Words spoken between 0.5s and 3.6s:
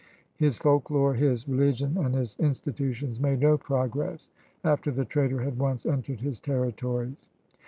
folklore, his religion, and his institutions made no